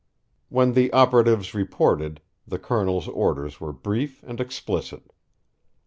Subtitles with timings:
[0.49, 5.13] When the operatives reported, the Colonel's orders were brief and explicit.